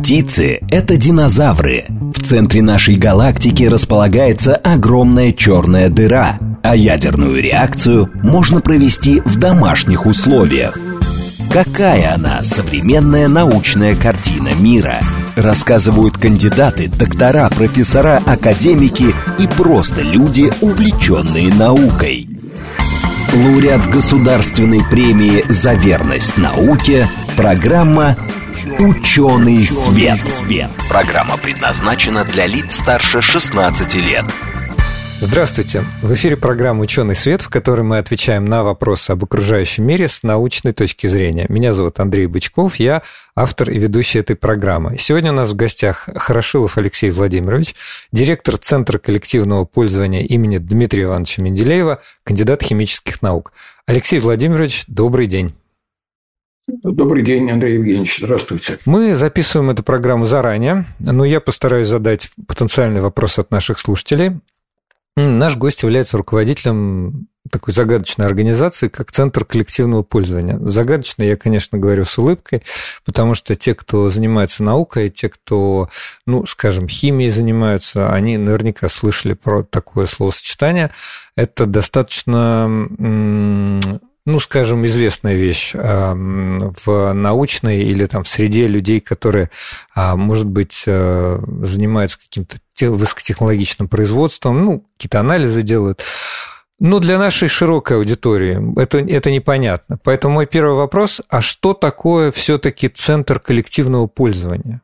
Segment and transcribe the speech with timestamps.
[0.00, 1.86] Птицы– это динозавры.
[1.88, 10.06] В центре нашей галактики располагается огромная черная дыра, а ядерную реакцию можно провести в домашних
[10.06, 10.78] условиях.
[11.50, 15.00] Какая она современная научная картина мира?
[15.34, 19.06] Рассказывают кандидаты, доктора, профессора, академики
[19.38, 22.28] и просто люди, увлеченные наукой.
[23.32, 28.16] Лауреат государственной премии «За верность науке» программа
[28.78, 30.20] «Ученый свет».
[30.90, 34.26] Программа предназначена для лиц старше 16 лет.
[35.18, 35.82] Здравствуйте!
[36.02, 40.22] В эфире программа «Ученый свет», в которой мы отвечаем на вопросы об окружающем мире с
[40.22, 41.46] научной точки зрения.
[41.48, 43.02] Меня зовут Андрей Бычков, я
[43.34, 44.98] автор и ведущий этой программы.
[44.98, 47.74] Сегодня у нас в гостях Хорошилов Алексей Владимирович,
[48.12, 53.54] директор Центра коллективного пользования имени Дмитрия Ивановича Менделеева, кандидат химических наук.
[53.86, 55.50] Алексей Владимирович, добрый день.
[56.68, 58.18] Добрый день, Андрей Евгеньевич.
[58.18, 58.78] Здравствуйте.
[58.86, 64.40] Мы записываем эту программу заранее, но я постараюсь задать потенциальный вопрос от наших слушателей.
[65.16, 70.58] Наш гость является руководителем такой загадочной организации, как Центр коллективного пользования.
[70.58, 72.64] Загадочно я, конечно, говорю с улыбкой,
[73.04, 75.88] потому что те, кто занимается наукой, те, кто,
[76.26, 80.90] ну, скажем, химией занимаются, они наверняка слышали про такое словосочетание.
[81.36, 82.68] Это достаточно
[84.26, 89.50] ну, скажем, известная вещь в научной или там в среде людей, которые,
[89.94, 96.02] а, может быть, э, занимаются каким-то высокотехнологичным производством, ну, какие-то анализы делают.
[96.78, 99.98] Но для нашей широкой аудитории это, это непонятно.
[100.02, 104.82] Поэтому мой первый вопрос, а что такое все-таки центр коллективного пользования?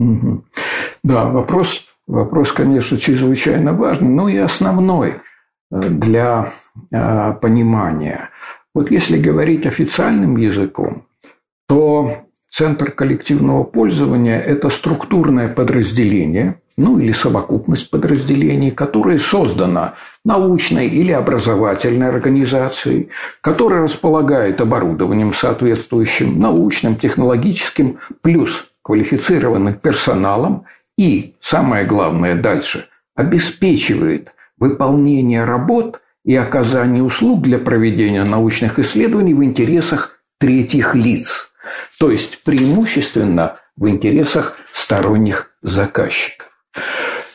[0.00, 5.20] Да, вопрос, вопрос, конечно, чрезвычайно важный, но и основной
[5.80, 6.52] для
[6.92, 8.30] а, понимания.
[8.74, 11.06] Вот если говорить официальным языком,
[11.68, 19.92] то Центр коллективного пользования– это структурное подразделение, ну или совокупность подразделений, которое создано
[20.24, 23.10] научной или образовательной организацией,
[23.42, 30.64] которая располагает оборудованием соответствующим научным, технологическим, плюс квалифицированным персоналом
[30.96, 39.44] и, самое главное дальше, обеспечивает выполнение работ и оказание услуг для проведения научных исследований в
[39.44, 41.50] интересах третьих лиц,
[41.98, 46.50] то есть преимущественно в интересах сторонних заказчиков.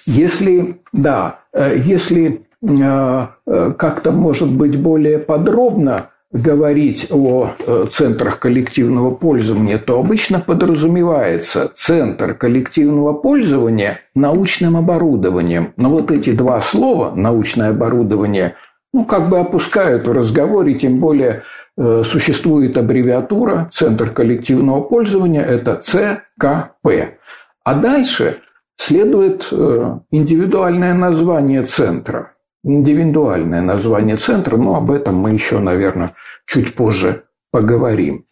[0.05, 8.39] Если, да, э, если э, э, как-то, может быть, более подробно говорить о э, центрах
[8.39, 15.73] коллективного пользования, то обычно подразумевается центр коллективного пользования научным оборудованием.
[15.75, 18.55] Но вот эти два слова, научное оборудование,
[18.93, 21.43] ну, как бы опускают в разговоре, тем более
[21.77, 27.17] э, существует аббревиатура Центр коллективного пользования, это ЦКП.
[27.63, 28.37] А дальше
[28.77, 32.31] следует э, индивидуальное название центра–
[32.63, 36.13] индивидуальное название центра, но об этом мы еще, наверное,
[36.45, 38.25] чуть позже поговорим.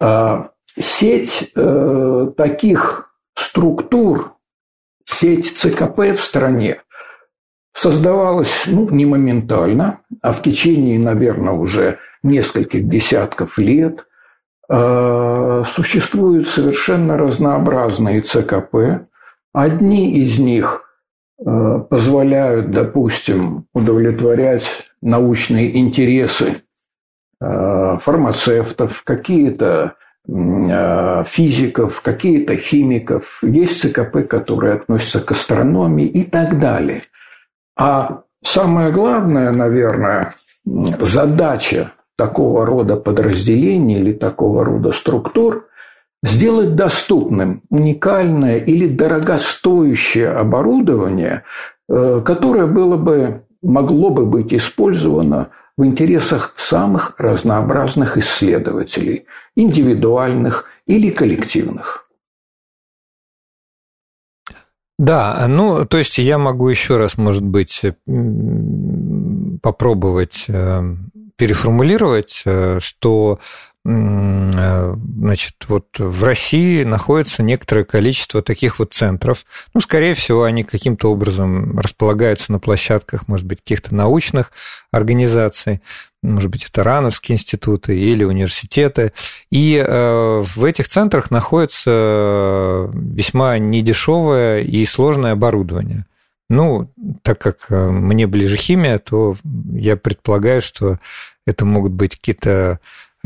[0.00, 4.34] А, сеть э, таких структур,
[5.04, 6.82] сеть ЦКП в стране
[7.74, 14.06] создавалась ну, не моментально, а в течение, наверное, уже нескольких десятков лет.
[14.68, 19.06] А, существуют совершенно разнообразные ЦКП.
[19.52, 20.82] Одни из них–
[21.38, 26.62] позволяют, допустим, удовлетворять научные интересы
[27.40, 29.94] э, фармацевтов, какие-то
[30.26, 37.02] э, физиков, какие-то химиков, есть ЦКП, которые относятся к астрономии и так далее.
[37.76, 45.68] А самое главное, наверное, задача такого рода подразделений или такого рода структур
[46.22, 51.44] сделать доступным уникальное или дорогостоящее оборудование,
[51.88, 59.26] э, которое было бы, могло бы быть использовано в интересах самых разнообразных исследователей,
[59.56, 62.08] индивидуальных или коллективных.
[64.98, 67.82] Да, ну, то есть я могу еще раз, может быть,
[69.62, 70.82] попробовать э,
[71.36, 79.44] переформулировать, э, что Э, значит, вот в России находится некоторое количество таких вот центров.
[79.74, 84.50] Ну, скорее всего, они каким-то образом располагаются на площадках, может быть, каких-то научных
[84.90, 85.82] организаций,
[86.22, 89.12] может быть, это Рановские институты или университеты.
[89.50, 96.06] И э, в этих центрах находится весьма недешевое и сложное оборудование.
[96.48, 96.90] Ну,
[97.22, 99.36] так как э, мне ближе химия, то
[99.72, 100.98] я предполагаю, что
[101.46, 102.80] это могут быть какие-то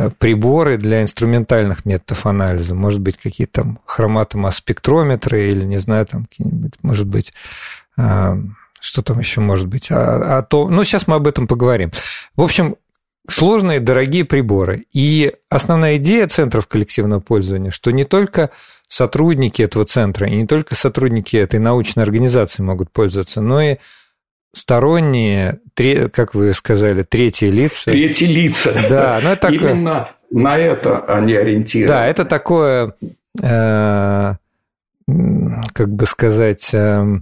[0.09, 6.75] приборы для инструментальных методов анализа, может быть, какие-то там хроматомасспектрометры или, не знаю, там какие-нибудь,
[6.83, 7.35] может быть,
[8.81, 9.91] что там еще может быть?
[9.91, 11.93] А, а то, ну, сейчас мы об этом поговорим.
[12.35, 12.77] В общем,
[13.29, 14.87] сложные, дорогие приборы.
[14.93, 18.51] И основная идея центров коллективного пользования, что не только
[18.89, 23.77] сотрудники этого центра и не только сотрудники этой научной организации могут пользоваться, но и
[24.53, 25.61] сторонние,
[26.13, 27.91] как вы сказали, третьи лица.
[27.91, 28.73] Третьи лица.
[28.89, 29.73] Да, ну это такое...
[29.73, 31.89] Именно на это они ориентированы.
[31.89, 32.95] Да, это такое,
[33.43, 34.35] э,
[35.73, 37.21] как бы сказать, э,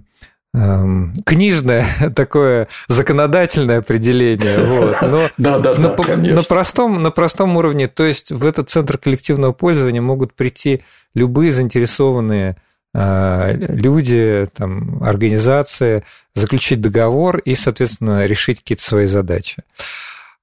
[0.51, 1.85] Эм, книжное
[2.15, 8.03] такое законодательное определение, вот, но да, да, на, да, на, простом, на простом уровне, то
[8.03, 10.81] есть в этот центр коллективного пользования могут прийти
[11.13, 12.55] любые заинтересованные э,
[12.93, 16.03] люди, там, организации,
[16.33, 19.63] заключить договор и, соответственно, решить какие-то свои задачи.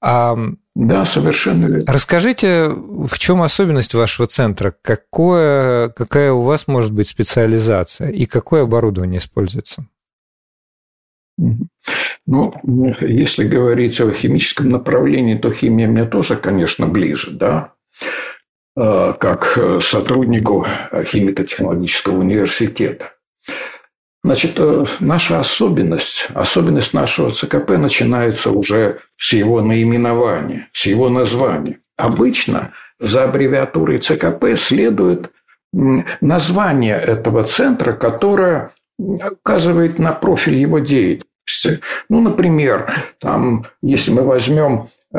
[0.00, 0.36] А,
[0.74, 1.84] да, совершенно верно.
[1.86, 4.74] Расскажите, в чем особенность вашего центра?
[4.82, 9.86] Какое, какая у вас может быть специализация и какое оборудование используется?
[11.38, 12.54] Ну,
[13.00, 17.72] если говорить о химическом направлении, то химия мне тоже, конечно, ближе, да,
[18.02, 18.06] э,
[18.76, 23.12] как сотруднику химико-технологического университета.
[24.26, 31.78] Значит, э, наша особенность, особенность нашего ЦКП начинается уже с его наименования, с его названия.
[31.96, 35.30] Обычно за аббревиатурой ЦКП следует
[35.72, 41.80] название этого центра, которое указывает на профиль его деятельности.
[42.08, 45.18] Ну, например, там, если мы возьмем э,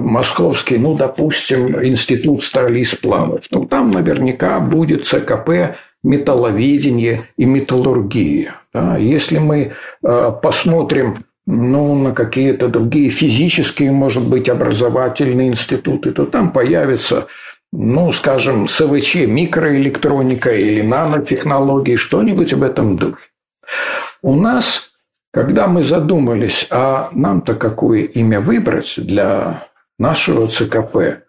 [0.00, 8.56] московский, ну, допустим, институт стали и сплавов, ну, там наверняка будет ЦКП металловедение и металлургия.
[8.72, 8.96] Да?
[8.96, 9.72] Если мы
[10.02, 17.26] э, посмотрим ну, на какие-то другие физические, может быть, образовательные институты, то там появится
[17.72, 23.30] ну, скажем, СВЧ, микроэлектроника или нанотехнологии, что-нибудь в этом духе.
[24.20, 24.92] У нас,
[25.32, 29.68] когда мы задумались, а нам-то какое имя выбрать для
[30.02, 31.20] нашего ЦКП, э,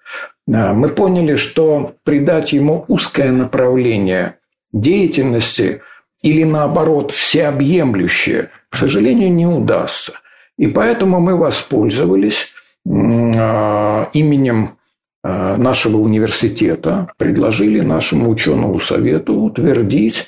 [0.48, 4.38] мы поняли, что придать ему узкое направление
[4.74, 5.82] деятельности
[6.22, 10.14] или наоборот всеобъемлющее, к сожалению, не удастся.
[10.58, 12.52] И поэтому мы воспользовались
[12.86, 14.78] э, именем
[15.24, 20.28] Э, нашего университета предложили нашему ученому совету утвердить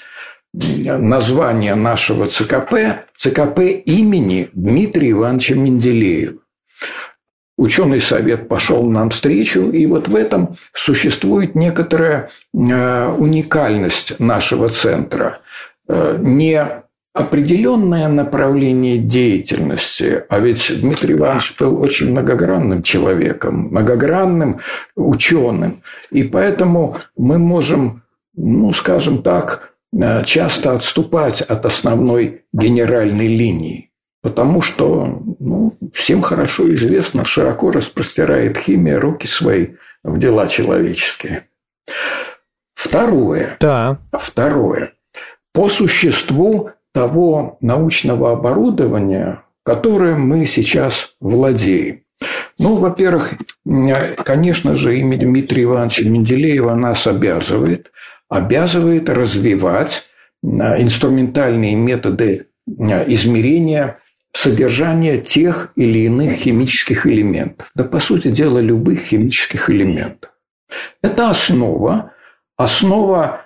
[0.54, 6.40] название нашего ЦКП ЦКП имени Дмитрия Ивановича Менделеева.
[7.58, 15.40] Ученый совет пошел нам встречу, и вот в этом существует некоторая э, уникальность нашего центра.
[15.88, 16.84] Э, не
[17.16, 24.60] определенное направление деятельности, а ведь Дмитрий Иванович был очень многогранным человеком, многогранным
[24.98, 25.82] ученым,
[26.12, 28.04] и поэтому мы можем,
[28.36, 33.85] ну, скажем так, э, часто отступать от основной генеральной линии,
[34.26, 41.48] потому что ну, всем хорошо известно, широко распростирает химия руки свои в дела человеческие.
[42.74, 43.56] Второе.
[43.60, 44.00] Да.
[44.12, 44.94] Второе.
[45.54, 52.02] По существу того научного оборудования, которым мы сейчас владеем.
[52.58, 53.36] Ну, во-первых,
[54.24, 57.92] конечно же, имя Дмитрия Ивановича Менделеева нас обязывает,
[58.28, 60.06] обязывает развивать
[60.42, 60.48] э,
[60.82, 64.00] инструментальные методы э, измерения
[64.36, 67.70] содержания тех или иных химических элементов.
[67.76, 70.32] Да, по сути дела, любых химических элементов.
[71.02, 72.12] Это основа,
[72.58, 73.46] основа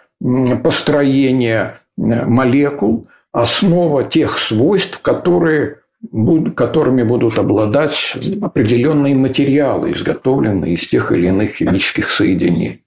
[0.64, 5.82] построения э, молекул– основа тех свойств, которые,
[6.56, 12.84] которыми будут обладать определенные материалы, изготовленные из тех или иных химических соединений.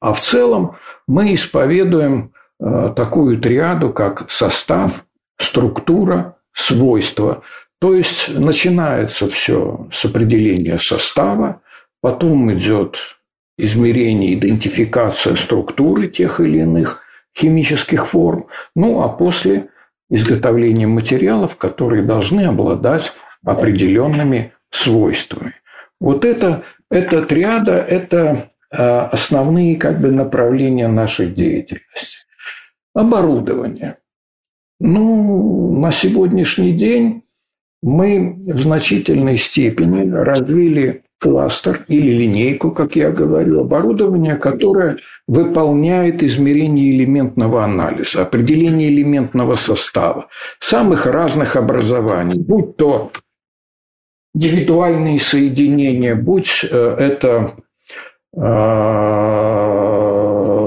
[0.00, 5.04] А в целом мы исповедуем э, такую триаду, как состав,
[5.38, 7.42] структура, свойства.
[7.80, 11.62] То есть начинается все с определения состава,
[12.00, 12.96] потом идет
[13.58, 17.02] измерение, идентификация структуры тех или иных
[17.36, 19.68] химических форм, ну а после
[20.10, 23.12] изготовлением материалов, которые должны обладать
[23.44, 25.54] определенными свойствами.
[26.00, 32.18] Вот это, эта триада– это основные как бы, направления нашей деятельности.
[32.94, 33.96] Оборудование.
[34.84, 37.22] Ну, на сегодняшний день
[37.82, 44.96] мы в значительной степени развили кластер или линейку, как я говорю, оборудование, которое
[45.28, 50.26] выполняет измерение элементного анализа, определение элементного состава
[50.58, 53.12] самых разных образований, будь то
[54.34, 57.54] индивидуальные соединения, будь это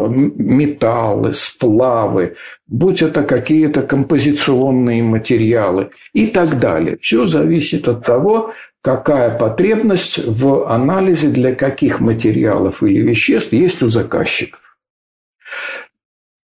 [0.08, 2.36] металлы, сплавы,
[2.68, 6.98] будь это какие-то композиционные материалы и так далее.
[7.02, 13.90] Все зависит от того, какая потребность в анализе для каких материалов или веществ есть у
[13.90, 14.60] заказчиков.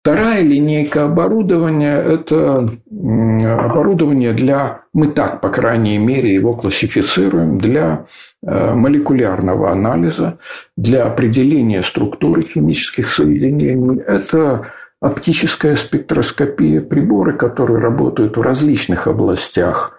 [0.02, 8.06] Вторая линейка оборудования– это оборудование для, мы так, по крайней мере, его классифицируем, для
[8.42, 10.38] э, молекулярного анализа,
[10.74, 14.00] для определения структуры химических соединений.
[14.00, 19.96] Это оптическая спектроскопия, приборы, которые работают в различных областях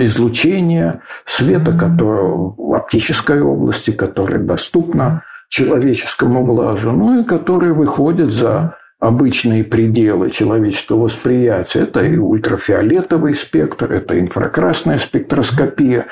[0.00, 8.76] излучения света, которое в оптической области, которая доступна человеческому глазу, ну и которые выходят за
[9.00, 11.80] обычные пределы человеческого восприятия.
[11.80, 16.06] Это и ультрафиолетовый спектр, это инфракрасная спектроскопия.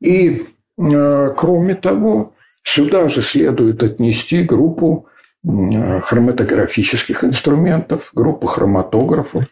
[0.00, 0.46] И,
[0.78, 5.06] э, кроме того, сюда же следует отнести группу
[5.46, 9.44] хроматографических инструментов, группу хроматографов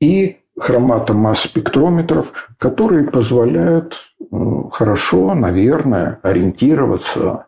[0.00, 4.24] и хроматомасс-спектрометров, которые позволяют э,
[4.72, 7.46] хорошо, наверное, ориентироваться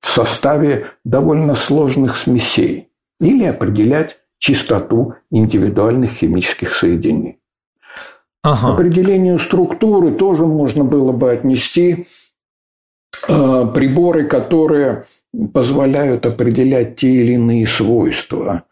[0.00, 2.88] в составе довольно сложных смесей
[3.20, 7.38] или определять чистоту индивидуальных химических соединений.
[8.42, 8.74] Ага.
[8.74, 12.06] Определению структуры тоже можно было бы отнести
[13.28, 15.04] э, приборы, которые
[15.52, 18.64] позволяют определять те или иные свойства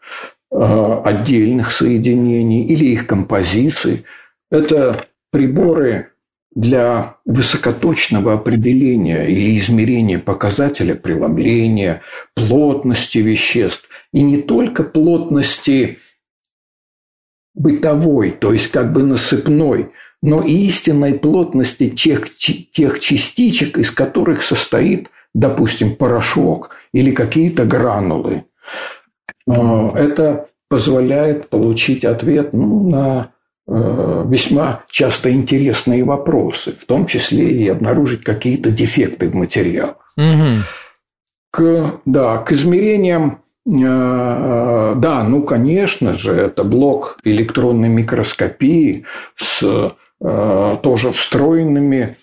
[0.51, 4.05] э, отдельных соединений или их композиций.
[4.49, 6.11] Это приборы
[6.55, 12.01] для высокоточного определения или измерения показателя преломления,
[12.33, 15.99] плотности веществ, и не только плотности
[17.53, 19.89] бытовой, то есть как бы насыпной,
[20.21, 28.45] но и истинной плотности тех, тех частичек, из которых состоит, допустим, порошок или какие-то гранулы.
[29.45, 33.29] Это позволяет получить ответ ну, на
[33.67, 40.13] Э, весьма часто интересные вопросы, в том числе и обнаружить какие-то дефекты в материалах.
[40.17, 40.61] Угу.
[41.51, 49.93] К, да, к измерениям э, э, да, ну, конечно же, это блок электронной микроскопии с
[50.81, 52.17] тоже встроенными,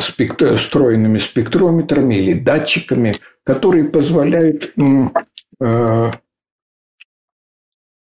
[0.00, 3.14] спектр, встроенными спектрометрами или датчиками,
[3.44, 4.74] которые позволяют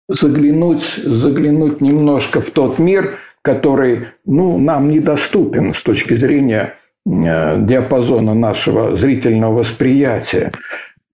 [0.10, 8.34] заглянуть, заглянуть немножко в тот мир, который ну, нам недоступен с точки зрения э, диапазона
[8.34, 10.52] нашего зрительного восприятия.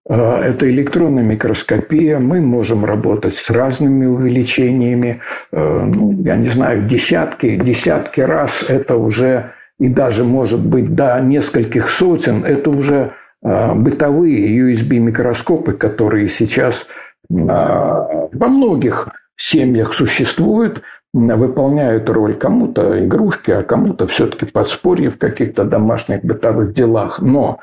[0.09, 2.19] Э, это электронная микроскопия.
[2.19, 5.21] Мы можем работать с разными увеличениями.
[5.51, 9.51] Э, ну, я не знаю, десятки, десятки раз это уже,
[9.83, 13.11] и даже может быть до нескольких сотен, это уже
[13.41, 16.87] бытовые USB-микроскопы, которые сейчас
[17.29, 25.65] а, во многих семьях существуют, выполняют роль кому-то игрушки, а кому-то все-таки подспорье в каких-то
[25.65, 27.21] домашних бытовых делах.
[27.21, 27.59] Но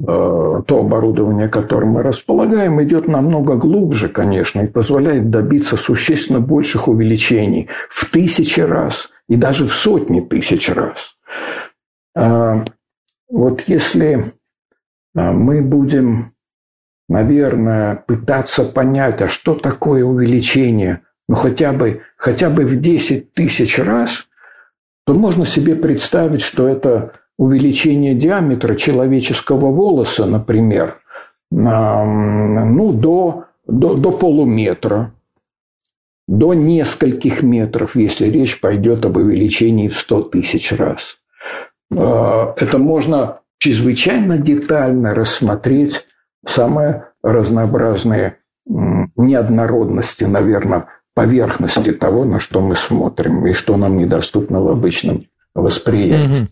[0.00, 6.88] э, то оборудование, которым мы располагаем, идет намного глубже, конечно, и позволяет добиться существенно больших
[6.88, 11.19] увеличений в тысячи раз и даже в сотни тысяч раз.
[12.14, 12.64] Э,
[13.28, 14.32] вот если
[15.14, 16.34] а, мы будем
[17.10, 23.78] наверное, пытаться понять, а что такое увеличение, ну хотя бы, хотя бы в 10 тысяч
[23.80, 24.28] раз,
[25.04, 31.00] то можно себе представить, что это увеличение диаметра человеческого волоса, например,
[31.50, 35.12] ну, до, до, до полуметра,
[36.28, 41.18] до нескольких метров, если речь пойдет об увеличении в 100 тысяч раз.
[41.96, 46.06] А, это можно чрезвычайно детально рассмотреть
[46.46, 54.68] самые разнообразные неоднородности, наверное, поверхности того, на что мы смотрим и что нам недоступно в
[54.68, 56.42] обычном восприятии.
[56.42, 56.48] Угу.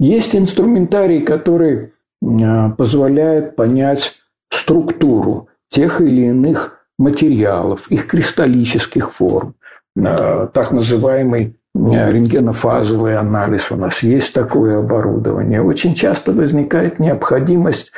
[0.00, 4.14] Есть инструментарий, который а, позволяет понять
[4.50, 9.54] структуру тех или иных материалов, их кристаллических форм,
[9.98, 13.70] а, так называемый рентгенофазовый анализ.
[13.70, 15.62] У нас есть такое оборудование.
[15.62, 17.92] Очень часто возникает необходимость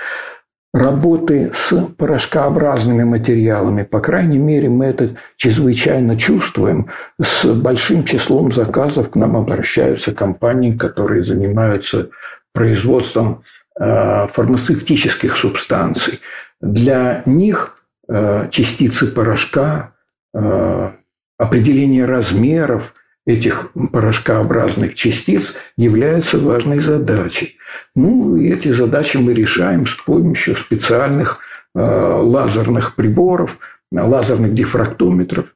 [0.72, 3.82] работы с порошкообразными материалами.
[3.82, 6.90] По крайней мере, мы это чрезвычайно чувствуем.
[7.20, 12.10] С большим числом заказов к нам обращаются компании, которые занимаются
[12.52, 13.42] производством
[13.78, 16.20] э, фармацевтических субстанций.
[16.60, 17.76] Для них
[18.08, 19.92] э, частицы порошка,
[20.34, 20.90] э,
[21.38, 22.94] определение размеров
[23.26, 27.58] этих порошкообразных частиц является важной задачей.
[27.94, 31.40] Ну, и эти задачи мы решаем с помощью специальных
[31.74, 33.58] э, лазерных приборов,
[33.90, 35.46] лазерных дифрактометров,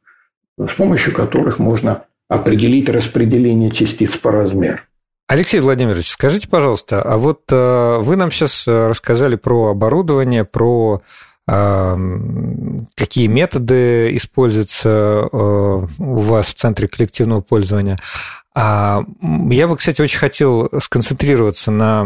[0.59, 4.81] с помощью которых можно определить распределение частиц по размеру.
[5.29, 11.03] Алексей Владимирович, скажите, пожалуйста, а вот э, вы нам сейчас э, рассказали про оборудование, про
[11.51, 17.99] какие методы используются у вас в центре коллективного пользования.
[18.55, 19.03] А
[19.51, 22.05] я бы, кстати, очень хотел сконцентрироваться на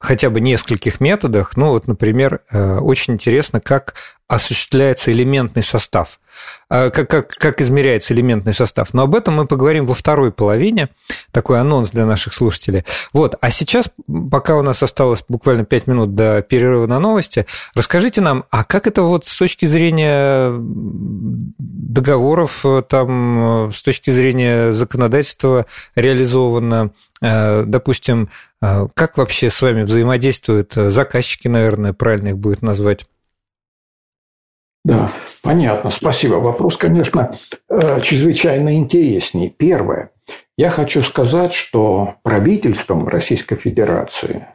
[0.00, 1.56] хотя бы нескольких методах.
[1.56, 3.94] Ну, вот, например, э, очень интересно, как
[4.26, 6.19] осуществляется элементный состав, э,
[6.68, 8.94] как, как, как измеряется элементный состав.
[8.94, 10.88] Но об этом мы поговорим во второй половине,
[11.32, 12.84] такой анонс для наших слушателей.
[13.12, 13.90] Вот, а сейчас,
[14.30, 18.86] пока у нас осталось буквально 5 минут до перерыва на новости, расскажите нам, а как
[18.86, 29.18] это вот с точки зрения договоров, э, там, с точки зрения законодательства реализовано, допустим, как
[29.18, 33.04] вообще с вами взаимодействуют заказчики, наверное, правильно их будет назвать?
[34.84, 35.10] Да,
[35.42, 36.34] понятно, спасибо.
[36.36, 37.32] Вопрос, конечно,
[37.68, 39.50] э, чрезвычайно интересный.
[39.50, 40.10] Первое.
[40.56, 44.46] Я хочу сказать, что правительством Российской Федерации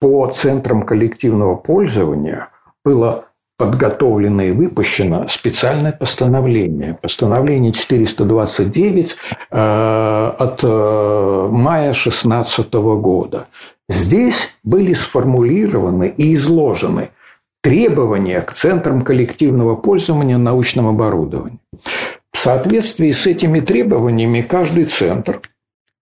[0.00, 2.50] по центрам коллективного пользования
[2.84, 3.26] было
[3.58, 6.98] подготовлено и выпущено специальное постановление.
[7.00, 9.16] Постановление 429
[9.50, 9.56] э,
[10.38, 13.46] от э, мая 2016 года.
[13.88, 17.10] Здесь были сформулированы и изложены
[17.66, 21.58] требования к центрам коллективного пользования научным оборудованием.
[22.30, 25.40] В соответствии с этими требованиями каждый центр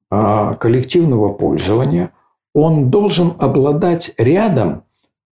[0.10, 2.10] а, коллективного пользования
[2.56, 4.86] он должен обладать рядом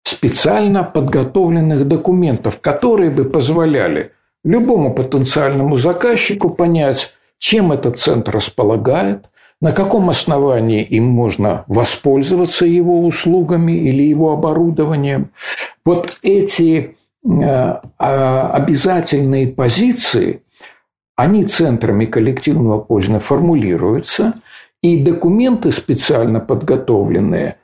[0.02, 4.12] специально подготовленных документов, которые бы позволяли
[4.44, 9.24] любому потенциальному заказчику понять, чем этот центр располагает,
[9.60, 15.30] на каком основании им можно воспользоваться его услугами или его оборудованием.
[15.84, 17.30] Вот эти э,
[17.98, 20.42] а, обязательные позиции,
[21.16, 24.34] они центрами коллективного пользования формулируются,
[24.80, 27.56] и документы специально подготовленные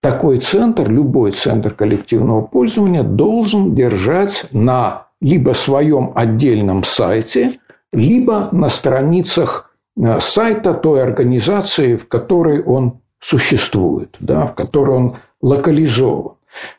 [0.00, 7.60] такой центр, любой центр коллективного пользования должен держать на либо своем отдельном сайте,
[7.92, 9.71] либо на страницах
[10.18, 16.36] сайта той организации, в которой он существует, да, в которой он локализован.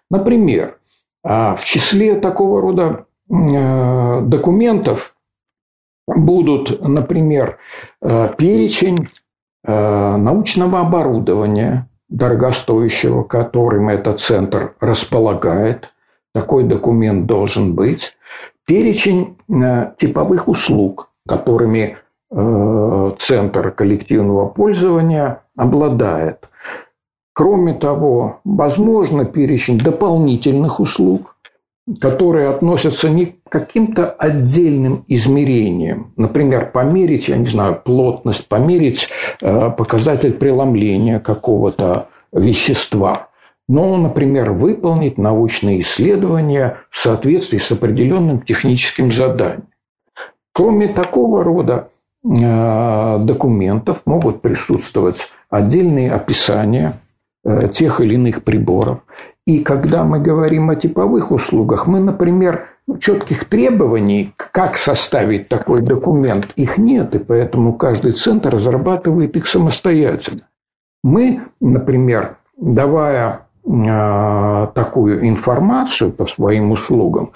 [0.10, 0.78] Например,
[1.24, 5.16] а, в числе такого рода э, документов
[6.08, 7.60] будут, например,
[8.02, 9.08] э, перечень
[9.66, 15.94] научного оборудования, дорогостоящего, которым этот центр располагает.
[16.34, 18.18] Такой документ должен быть.
[18.66, 19.38] Перечень
[19.98, 22.03] типовых услуг, которыми Э,
[22.34, 26.50] центр коллективного пользования обладает.
[27.34, 31.36] Кроме того, возможно перечень дополнительных услуг,
[32.00, 36.14] которые относятся не к каким-то отдельным измерениям.
[36.16, 39.10] Например, померить, я не знаю, плотность, померить
[39.42, 43.30] э, показатель преломления какого-то вещества.
[43.68, 49.68] Но, например, выполнить научные исследования в соответствии с определенным техническим заданием.
[50.54, 51.93] Кроме такого рода Э,
[52.24, 56.94] документов могут присутствовать отдельные описания
[57.44, 59.00] э, тех или иных приборов.
[59.46, 66.54] И когда мы говорим о типовых услугах, мы, например, четких требований, как составить такой документ,
[66.56, 70.48] их нет, и поэтому каждый центр разрабатывает их самостоятельно.
[71.04, 77.34] Мы, например, давая э, такую информацию по своим услугам,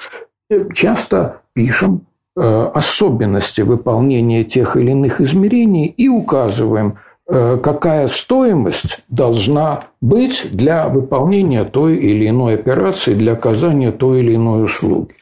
[0.73, 6.97] часто пишем Э, особенности выполнения тех или иных измерений и указываем,
[7.28, 14.36] э, какая стоимость должна быть для выполнения той или иной операции, для оказания той или
[14.36, 15.15] иной услуги.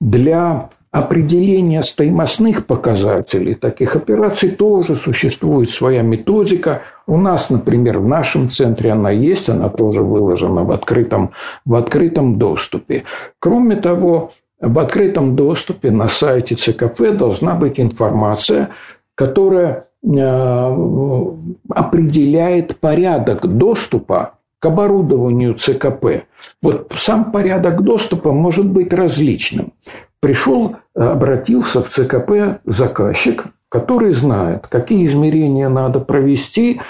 [0.00, 6.82] Для определения стоимостных показателей таких операций тоже существует своя методика.
[7.06, 11.32] У нас, например, в нашем центре она есть, она тоже выложена в открытом,
[11.66, 13.04] в открытом доступе.
[13.38, 18.70] Кроме того, в открытом доступе на сайте ЦКП должна быть информация,
[19.14, 21.26] которая э,
[21.70, 26.24] определяет порядок доступа к оборудованию ЦКП.
[26.60, 29.72] Вот сам порядок доступа может быть различным.
[30.20, 36.80] Пришел, обратился в ЦКП заказчик, который знает, какие измерения надо провести,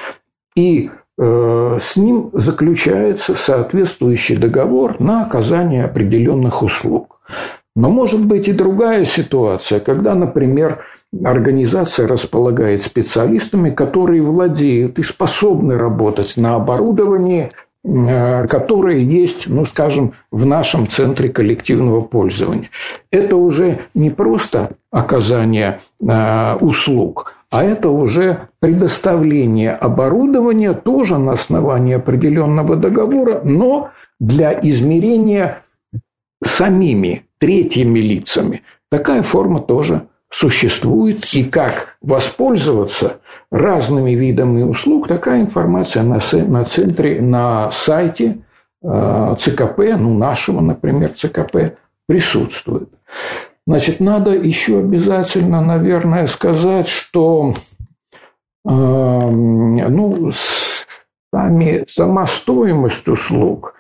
[0.57, 7.21] и э, с ним заключается соответствующий договор на оказание определенных услуг.
[7.79, 10.85] Но может быть и другая ситуация, когда, например,
[11.25, 17.51] организация располагает специалистами, которые владеют и способны работать на оборудовании,
[17.85, 22.71] э, которые есть, ну, скажем, в нашем центре коллективного пользования.
[23.13, 31.95] Это уже не просто оказание э, услуг, а это уже предоставление оборудования тоже на основании
[31.95, 35.63] определенного договора, но для измерения
[36.45, 38.63] самими третьими лицами.
[38.91, 43.21] Такая форма тоже существует, и как воспользоваться
[43.51, 48.39] разными видами услуг, такая информация на, на центре, на сайте
[48.83, 52.91] э, ЦКП, ну, нашего, например, ЦКП, присутствует.
[53.67, 57.55] Значит, надо еще обязательно, наверное, сказать, что
[58.67, 60.31] э, ну,
[61.33, 63.75] сами, сама стоимость услуг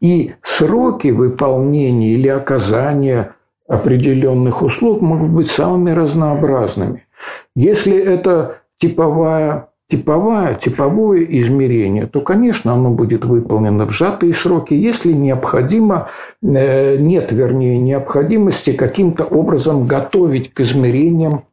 [0.00, 3.34] и сроки выполнения или оказания
[3.68, 7.06] определенных услуг могут быть самыми разнообразными.
[7.54, 15.12] Если это типовая, типовая, типовое измерение, то, конечно, оно будет выполнено в сжатые сроки, если
[15.12, 16.08] необходимо,
[16.42, 21.44] э, нет, вернее, необходимости каким-то образом готовить к измерениям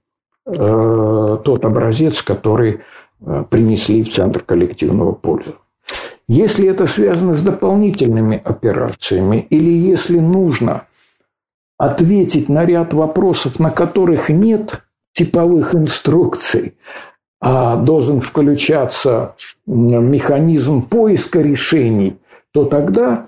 [0.45, 2.80] э, тот образец, который
[3.19, 5.64] э, принесли в Центр коллективного пользования.
[6.28, 10.88] Если это связано с дополнительными операциями или если нужно
[11.78, 14.82] ответить на ряд вопросов, на которых нет
[15.14, 16.78] типовых инструкций,
[17.42, 19.36] а должен включаться
[19.68, 22.18] механизм поиска решений,
[22.54, 23.28] то тогда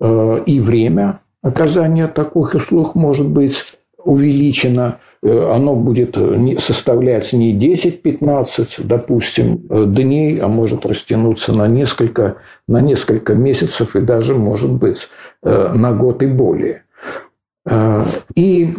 [0.00, 6.16] э, и время оказания таких услуг может быть увеличено– оно будет
[6.60, 12.36] составлять не 10-15, допустим, э, дней, а может растянуться на несколько,
[12.68, 15.08] на несколько месяцев и даже, может быть,
[15.42, 16.82] э, на год и более.
[18.34, 18.74] И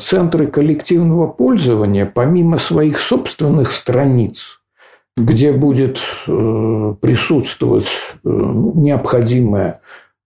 [0.00, 4.62] центры коллективного пользования, помимо своих собственных страниц,
[5.18, 7.90] где будет присутствовать
[8.24, 9.78] необходимая Э,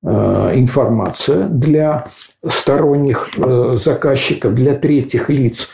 [0.05, 2.09] информация для
[2.47, 5.69] сторонних э, заказчиков, для третьих лиц.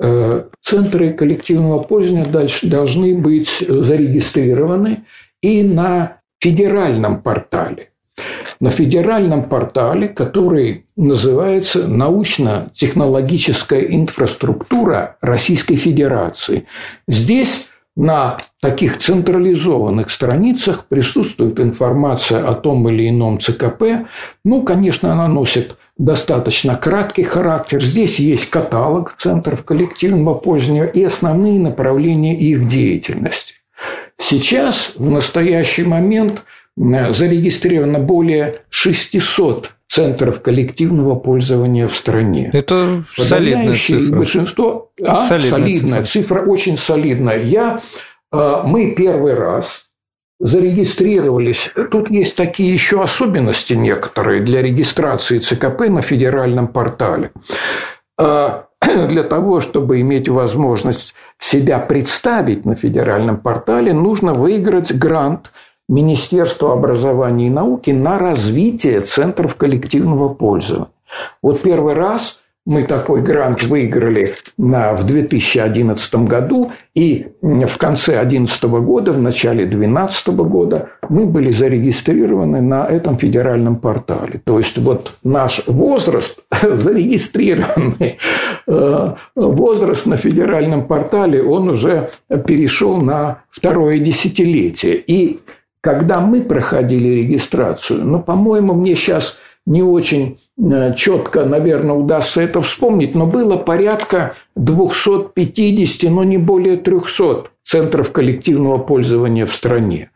[0.00, 5.04] Э, центры коллективного пользования дальше должны быть зарегистрированы
[5.42, 7.90] и на федеральном портале.
[8.60, 16.66] На федеральном портале, который называется «Научно-технологическая инфраструктура Российской Федерации».
[17.08, 24.06] Здесь на таких централизованных страницах присутствует информация о том или ином ЦКП.
[24.44, 27.80] Ну, конечно, она носит достаточно краткий характер.
[27.82, 33.54] Здесь есть каталог центров коллективного пользования и основные направления их деятельности.
[34.18, 36.42] Сейчас, в настоящий момент,
[36.76, 42.50] зарегистрировано более 600 центров коллективного пользования в стране.
[42.52, 44.16] Это солидная цифра.
[44.16, 46.38] Большинство, а, солидная, солидная цифра.
[46.38, 47.38] цифра, очень солидная.
[47.38, 47.78] Я,
[48.32, 49.84] э, мы первый раз
[50.40, 51.70] зарегистрировались.
[51.92, 57.30] Тут есть такие еще особенности некоторые для регистрации ЦКП на федеральном портале.
[58.18, 65.52] Э, для того, чтобы иметь возможность себя представить на федеральном портале, нужно выиграть грант–
[65.88, 70.88] Министерства образования и науки на развитие центров коллективного пользования.
[71.42, 79.12] Вот первый раз мы такой грант выиграли в 2011 году, и в конце 2011 года,
[79.12, 84.40] в начале 2012 года мы были зарегистрированы на этом федеральном портале.
[84.44, 88.18] То есть вот наш возраст, зарегистрированный
[88.66, 92.10] э, возраст на федеральном портале, он уже
[92.46, 94.96] перешел на второе десятилетие.
[94.96, 95.40] И
[95.84, 102.62] когда мы проходили регистрацию, ну, по-моему, мне сейчас не очень э, четко, наверное, удастся это
[102.62, 110.10] вспомнить, но было порядка 250, но не более 300 центров коллективного пользования в стране.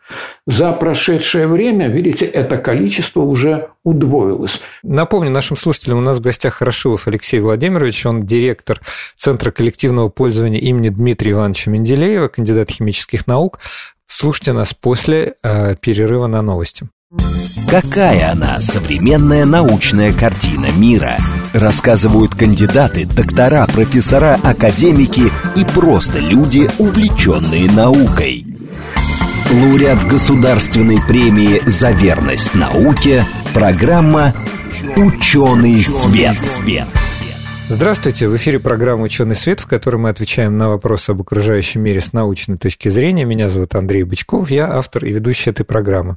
[0.46, 4.62] За прошедшее время, видите, это количество уже удвоилось.
[4.82, 8.80] Напомню нашим слушателям, у нас в гостях Хорошилов Алексей Владимирович, он директор
[9.16, 13.60] Центра коллективного пользования имени Дмитрия Ивановича Менделеева, кандидат химических наук.
[14.10, 16.88] Слушайте нас после э, перерыва на новости.
[17.70, 21.18] Какая она, современная научная картина мира?
[21.52, 28.46] Рассказывают кандидаты, доктора, профессора, академики и просто люди, увлеченные наукой.
[29.50, 34.32] Лауреат Государственной премии «За верность науке» программа
[34.96, 36.38] «Ученый свет».
[36.38, 36.88] свет.
[37.70, 42.00] Здравствуйте, в эфире программа «Ученый свет», в которой мы отвечаем на вопросы об окружающем мире
[42.00, 43.26] с научной точки зрения.
[43.26, 46.16] Меня зовут Андрей Бычков, я автор и ведущий этой программы.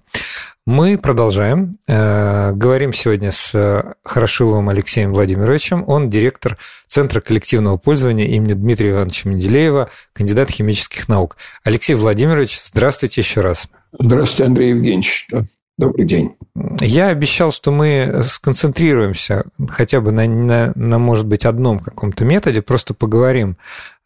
[0.65, 1.77] Мы продолжаем.
[1.89, 5.83] Э, говорим сегодня с Хорошиловым Алексеем Владимировичем.
[5.87, 11.35] Он директор Центра коллективного пользования имени Дмитрия Ивановича Менделеева, кандидат химических наук.
[11.65, 13.67] Алексей Владимирович, здравствуйте еще раз.
[13.99, 15.27] Здравствуйте, Андрей Евгеньевич.
[15.77, 16.35] Добрый день.
[16.79, 22.61] Я обещал, что мы сконцентрируемся хотя бы на, на, на может быть, одном каком-то методе,
[22.61, 23.57] просто поговорим.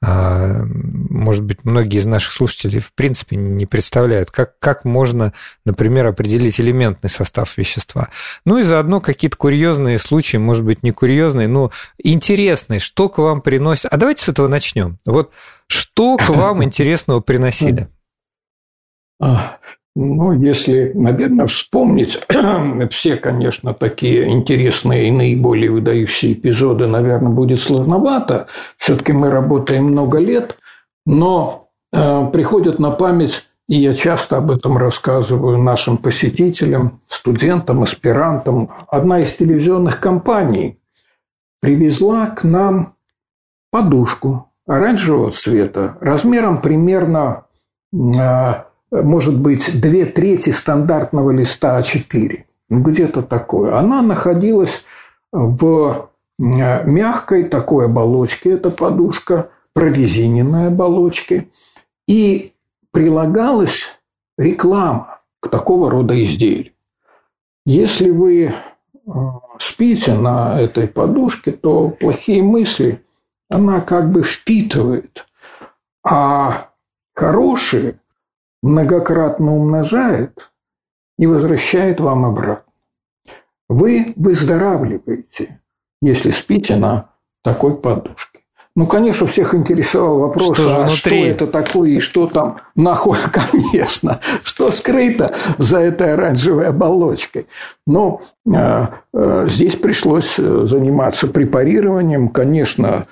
[0.02, 5.34] А, может быть, многие из наших слушателей в принципе не представляют, как, как можно,
[5.66, 8.10] например, определить элементный состав вещества.
[8.46, 13.42] Ну и заодно какие-то курьезные случаи, может быть, не курьезные, но интересные, что к вам
[13.42, 13.92] приносит.
[13.92, 15.00] А давайте с этого начнем.
[15.06, 15.32] Вот
[15.68, 17.90] что к вам интересного приносили?
[19.98, 22.20] Ну, если, наверное, вспомнить
[22.90, 28.48] все, конечно, такие интересные и наиболее выдающие эпизоды, наверное, будет сложновато.
[28.78, 30.58] Все-таки мы работаем много лет,
[31.06, 38.72] но э, приходят на память, и я часто об этом рассказываю нашим посетителям, студентам, аспирантам.
[38.90, 40.78] Одна из телевизионных компаний
[41.62, 42.96] привезла к нам
[43.72, 47.46] подушку оранжевого цвета размером примерно
[47.94, 48.65] э,
[49.02, 52.44] может быть, две трети стандартного листа А4.
[52.70, 53.78] Ну, где-то такое.
[53.78, 54.84] Она находилась
[55.32, 61.48] в мягкой такой оболочке, эта подушка, прорезиненной оболочке,
[62.08, 62.54] и
[62.92, 63.84] прилагалась
[64.38, 66.74] реклама к такого рода изделию.
[67.66, 68.52] Если вы э,
[69.60, 73.04] спите на этой подушке, то плохие мысли
[73.50, 75.26] она как бы впитывает,
[76.04, 76.70] а
[77.16, 78.00] хорошие
[78.66, 80.52] многократно умножает
[81.20, 82.74] и возвращает вам обратно.
[83.70, 85.62] Вы выздоравливаете,
[86.02, 87.12] если спите на
[87.44, 88.40] такой подушке.
[88.76, 94.20] Ну, конечно, всех интересовал вопрос, что, а что это такое и что там находится, конечно,
[94.44, 97.46] что скрыто за этой оранжевой оболочкой.
[97.88, 103.06] Но э, э, здесь пришлось э, заниматься препарированием, конечно,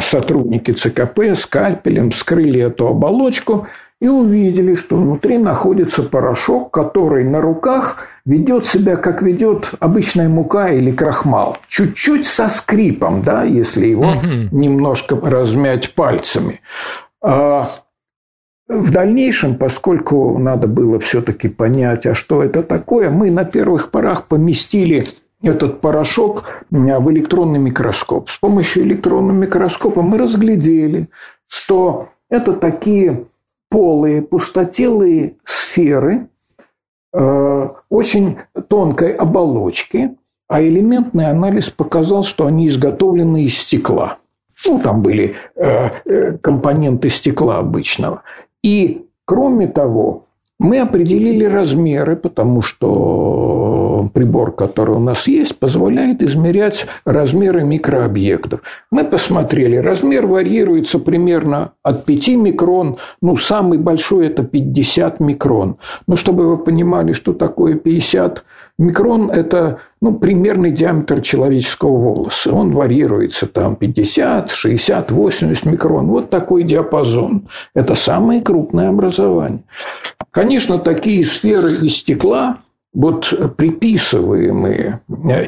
[0.00, 3.68] сотрудники ЦКП скальпелем вскрыли эту оболочку
[4.00, 10.68] и увидели, что внутри находится порошок, который на руках ведет себя, как ведет обычная мука
[10.68, 11.58] или крахмал.
[11.68, 14.26] Чуть-чуть со скрипом, да, если его угу.
[14.50, 16.60] немножко размять пальцами.
[17.22, 17.68] А
[18.68, 24.26] в дальнейшем, поскольку надо было все-таки понять, а что это такое, мы на первых порах
[24.26, 25.04] поместили
[25.42, 28.30] этот порошок в электронный микроскоп.
[28.30, 31.08] С помощью электронного микроскопа мы разглядели,
[31.46, 33.26] что это такие
[33.74, 36.28] полые, пустотелые сферы
[37.12, 38.36] э, очень
[38.68, 44.18] тонкой оболочки, а элементный анализ показал, что они изготовлены из стекла.
[44.64, 48.22] Ну, там были э, э компоненты стекла обычного.
[48.62, 50.26] И, кроме того,
[50.60, 58.60] мы определили размеры, потому что прибор, который у нас есть, позволяет измерять размеры микрообъектов.
[58.90, 65.76] Мы посмотрели, размер варьируется примерно от 5 микрон, ну, самый большой– это 50 микрон.
[66.06, 68.44] Но чтобы вы понимали, что такое 50
[68.78, 72.52] микрон– это ну, примерный диаметр человеческого волоса.
[72.52, 76.08] Он варьируется там 50, 60, 80 микрон.
[76.08, 77.48] Вот такой диапазон.
[77.74, 79.64] Это самое крупное образование.
[80.30, 82.58] Конечно, такие сферы из стекла
[82.94, 85.00] вот приписываемые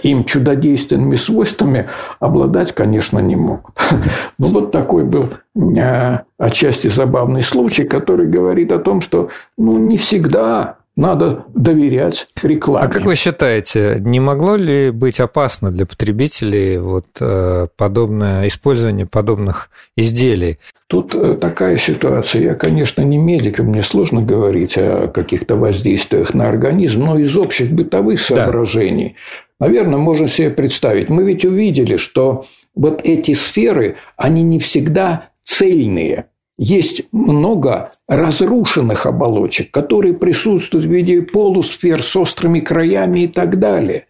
[0.02, 3.74] им чудодейственными свойствами обладать, конечно, не могут.
[4.38, 9.96] Но вот такой был э, отчасти забавный случай, который говорит о том, что ну, не
[9.96, 12.86] всегда надо доверять рекламе.
[12.86, 19.06] А как вы считаете, не могло ли быть опасно для потребителей вот э, подобное использование
[19.06, 20.58] подобных изделий?
[20.88, 22.42] Тут э, такая ситуация.
[22.42, 27.36] Я, конечно, не медик, и мне сложно говорить о каких-то воздействиях на организм, но из
[27.36, 29.16] общих бытовых соображений,
[29.60, 29.66] да.
[29.66, 31.10] наверное, можно себе представить.
[31.10, 36.26] Мы ведь увидели, что вот эти сферы, они не всегда цельные.
[36.58, 44.06] Есть много разрушенных оболочек, которые присутствуют в виде полусфер с острыми краями и так далее.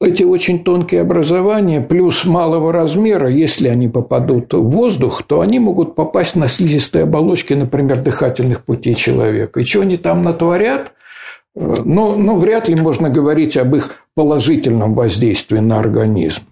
[0.00, 5.94] Эти очень тонкие образования, плюс малого размера, если они попадут в воздух, то они могут
[5.94, 9.60] попасть на слизистые оболочки, например, дыхательных путей человека.
[9.60, 10.92] И что они там натворят?
[11.54, 16.42] Ну, ну, вряд ли можно говорить об их положительном воздействии на организм.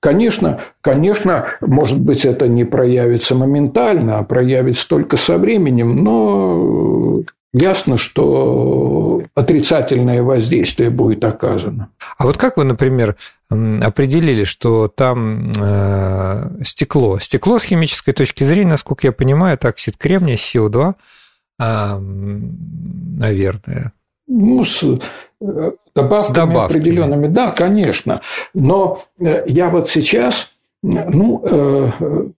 [0.00, 7.96] Конечно, конечно, может быть, это не проявится моментально, а проявится только со временем, но ясно,
[7.98, 11.90] что отрицательное воздействие будет оказано.
[12.16, 13.16] А вот как вы, например,
[13.50, 17.18] определили, что там э, стекло?
[17.18, 20.94] Стекло с химической точки зрения, насколько я понимаю, это оксид кремния, СО2,
[21.58, 23.92] э, наверное.
[24.32, 24.84] Ну, с
[25.40, 27.26] добавками, с добавками определенными.
[27.26, 28.20] Да, конечно.
[28.54, 32.32] Но я вот сейчас, ну,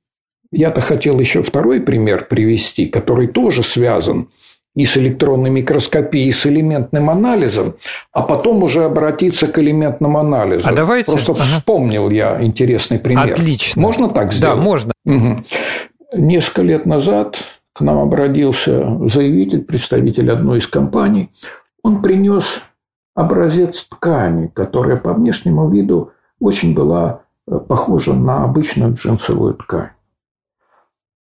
[0.50, 4.28] я-то хотел еще второй пример привести, который тоже связан
[4.74, 7.74] и с электронной микроскопией, и с элементным анализом,
[8.10, 10.66] а потом уже обратиться к элементному анализу.
[10.66, 11.12] А давайте...
[11.12, 11.42] Просто ага.
[11.42, 13.34] вспомнил я интересный пример.
[13.34, 13.82] Отлично.
[13.82, 14.56] Можно так сделать?
[14.56, 14.92] Да, можно.
[15.04, 15.44] Угу.
[16.14, 17.36] Несколько лет назад
[17.74, 21.28] к нам обратился заявитель, представитель одной из компаний.
[21.82, 22.62] Он принес
[23.14, 29.90] образец ткани, которая по внешнему виду очень была э, похожа на обычную джинсовую ткань.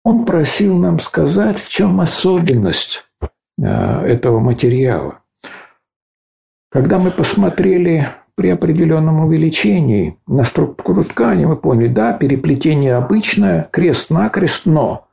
[0.03, 3.05] Он просил нам сказать, в чем особенность
[3.57, 5.19] Э, этого материала.
[6.69, 14.65] Когда мы посмотрели при определенном увеличении на структуру ткани, мы поняли, да, переплетение обычное, крест-накрест,
[14.65, 15.07] но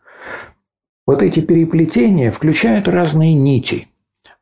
[1.07, 3.87] вот эти переплетения включают разные нити.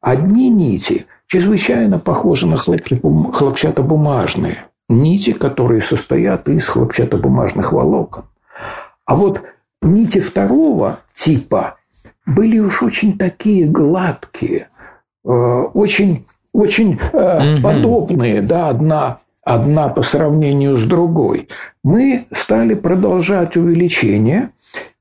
[0.00, 4.64] Одни нити чрезвычайно похожи на хлопчатобумажные.
[4.88, 8.24] Нити, которые состоят из хлопчатобумажных волокон.
[9.04, 9.42] А вот
[9.82, 11.76] нити второго типа
[12.26, 14.68] были уж очень такие гладкие,
[15.24, 17.62] э, очень, очень угу.
[17.62, 21.48] подобные, да, одна, одна по сравнению с другой.
[21.84, 24.50] Мы стали продолжать увеличение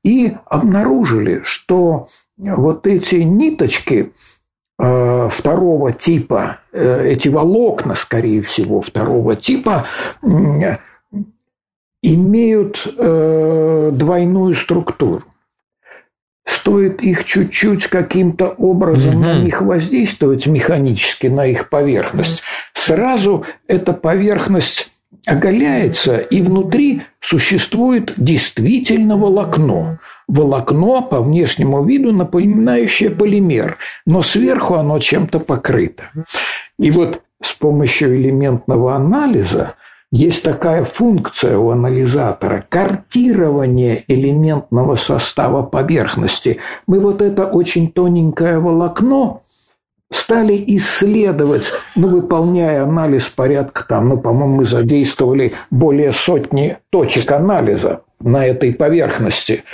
[0.04, 2.08] и обнаружили, что
[2.38, 4.12] вот эти ниточки
[4.80, 9.86] второго типа, эти волокна, скорее всего, второго типа,
[12.02, 15.24] имеют двойную структуру
[16.50, 19.24] стоит их чуть-чуть каким-то образом угу.
[19.24, 24.90] на них воздействовать механически, на их поверхность, сразу эта поверхность
[25.26, 29.98] оголяется, и внутри существует действительно волокно.
[30.28, 36.04] Волокно по внешнему виду напоминающее полимер, но сверху оно чем-то покрыто.
[36.78, 39.74] И вот с помощью элементного анализа
[40.12, 46.58] есть такая функция у анализатора– картирование элементного состава поверхности.
[46.86, 49.42] Мы вот это очень тоненькое волокно
[50.12, 58.02] стали исследовать, ну, выполняя анализ порядка там, ну, по-моему, мы задействовали более сотни точек анализа
[58.20, 59.64] на этой поверхности.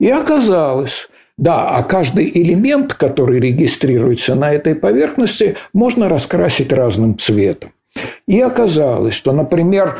[0.00, 7.72] И оказалось, да, а каждый элемент, который регистрируется на этой поверхности, можно раскрасить разным цветом.
[8.26, 9.98] И оказалось, что, например,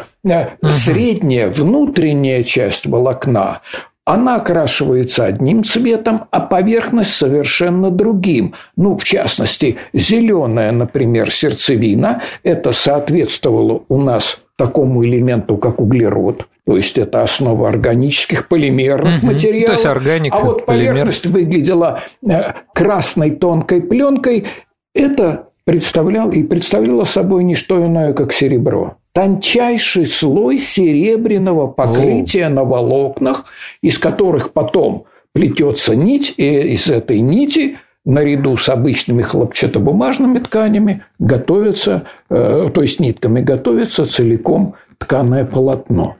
[0.60, 0.68] угу.
[0.68, 3.60] средняя внутренняя часть волокна
[4.04, 8.54] она окрашивается одним цветом, а поверхность совершенно другим.
[8.76, 16.76] Ну, в частности, зеленая, например, сердцевина, это соответствовало у нас такому элементу, как углерод, то
[16.76, 19.66] есть это основа органических полимерных угу, материалов.
[19.66, 21.40] То есть органика, а вот поверхность полимер.
[21.40, 24.46] выглядела э, красной тонкой пленкой.
[24.94, 28.96] Это представлял и представляло собой не что иное, как серебро.
[29.14, 32.50] Тончайший слой серебряного покрытия О.
[32.50, 33.44] на волокнах,
[33.80, 42.04] из которых потом плетется нить, и из этой нити наряду с обычными хлопчатобумажными тканями готовится,
[42.28, 46.16] э, то есть нитками готовится целиком тканое полотно.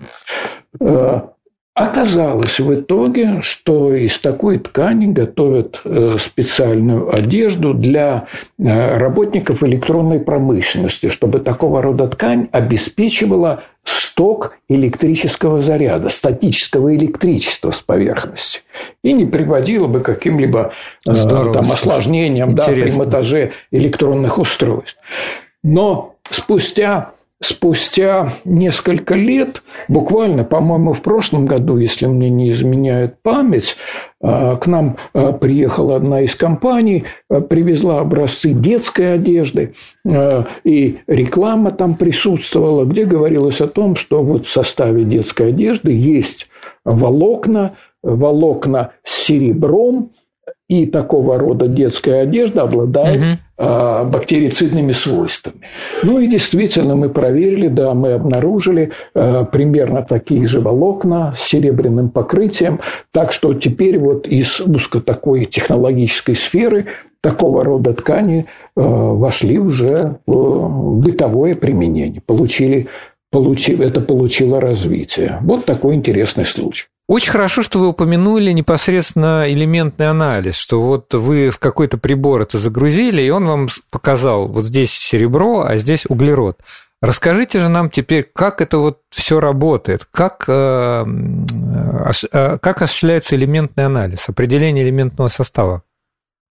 [1.75, 10.21] Оказалось в итоге, что из такой ткани готовят э, специальную одежду для э, работников электронной
[10.21, 18.61] промышленности, чтобы такого рода ткань обеспечивала сток электрического заряда, статического электричества с поверхности.
[19.03, 20.73] И не приводила бы к каким-либо
[21.09, 24.99] э, Здорово, там, осложнениям да, при монтаже электронных устройств.
[25.65, 33.77] Но спустя спустя несколько лет, буквально, по-моему, в прошлом году, если мне не изменяет память,
[34.23, 39.75] а, к нам а, приехала одна из компаний, а, привезла образцы детской одежды,
[40.65, 46.49] и реклама там присутствовала, где говорилось о том, что вот в составе детской одежды есть
[46.85, 50.13] волокна, волокна с серебром,
[50.69, 54.09] и такого рода детская одежда обладает угу.
[54.11, 55.61] бактерицидными свойствами.
[56.03, 62.09] Ну и действительно мы проверили, да, мы обнаружили а, примерно такие же волокна с серебряным
[62.09, 62.81] покрытием,
[63.13, 66.87] так что теперь вот из узко такой технологической сферы
[67.21, 72.89] такого рода ткани а, вошли уже в бытовое применение, получили,
[73.31, 75.39] получили, это получило развитие.
[75.43, 76.87] Вот такой интересный случай.
[77.07, 82.57] Очень хорошо, что вы упомянули непосредственно элементный анализ, что вот вы в какой-то прибор это
[82.57, 86.59] загрузили, и он вам показал, вот здесь серебро, а здесь углерод.
[87.03, 91.05] Расскажите же нам теперь, как это вот все работает, как, э,
[92.33, 95.83] э, как осуществляется элементный анализ, определение элементного состава?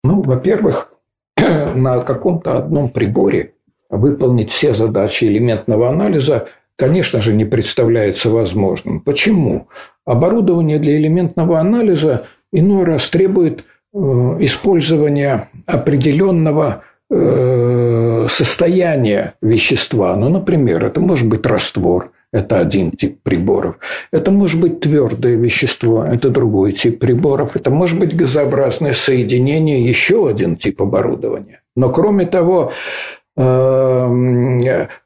[0.03, 0.91] Ну, во-первых,
[1.37, 3.53] на каком-то одном приборе
[3.91, 9.01] выполнить все задачи элементного анализа, конечно же, не представляется возможным.
[9.01, 9.69] Почему?
[10.07, 13.99] Оборудование для элементного анализа иной раз требует э,
[14.41, 20.15] использования определенного э, состояния вещества.
[20.17, 23.77] Ну, например, это может быть раствор, это один тип приборов.
[24.13, 27.57] Это может быть твердое вещество, это другой тип приборов.
[27.57, 31.63] Это может быть газообразное соединение, еще один тип оборудования.
[31.75, 32.73] Но кроме того,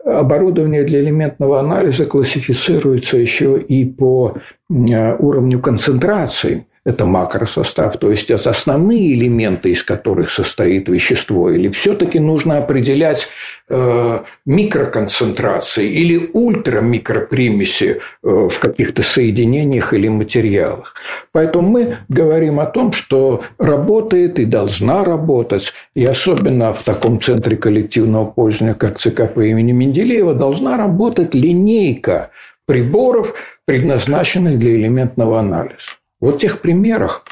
[0.05, 4.37] оборудование для элементного анализа классифицируется еще и по
[4.71, 11.69] э, уровню концентрации это макросостав, то есть это основные элементы, из которых состоит вещество, или
[11.69, 13.29] все-таки нужно определять
[13.69, 20.95] э, микроконцентрации или ультрамикропримеси э, в каких-то соединениях или материалах.
[21.31, 27.57] Поэтому мы говорим о том, что работает и должна работать, и особенно в таком центре
[27.57, 32.31] коллективного пользования, как ЦКП имени Менделеева, должна работать линейка
[32.67, 33.35] приборов,
[33.67, 36.02] предназначенных для элементного анализа.
[36.23, 37.25] Вот в тех примерах,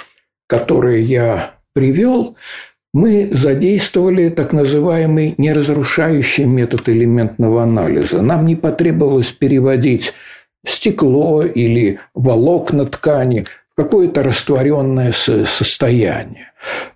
[0.49, 2.37] которые я привел,
[2.93, 8.21] мы задействовали так называемый неразрушающий метод элементного анализа.
[8.21, 10.13] Нам не потребовалось переводить
[10.67, 16.51] стекло или волокна ткани в какое-то растворенное состояние.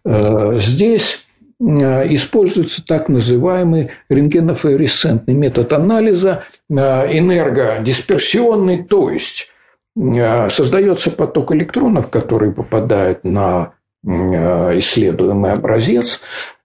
[0.05, 1.24] Э, здесь
[1.61, 9.54] э, используется так называемый рентгенофлуоресцентный метод анализа, э, энергодисперсионный, то есть
[9.97, 13.74] создается поток электронов, который попадает на
[14.05, 16.20] э, исследуемый образец,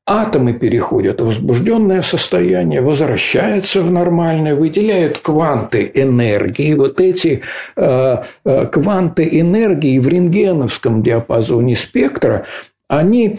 [0.08, 6.74] атомы переходят в возбужденное состояние, возвращаются в нормальное, выделяют кванты энергии.
[6.74, 7.44] Вот эти
[7.76, 8.24] э,
[8.72, 12.46] кванты энергии в рентгеновском диапазоне спектра
[12.88, 13.38] они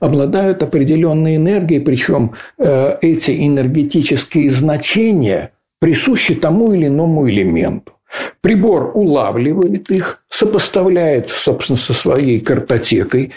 [0.00, 7.94] обладают определенной энергией, причем эти энергетические значения присущи тому или иному элементу.
[8.40, 13.32] Прибор улавливает их, сопоставляет, собственно, со своей картотекой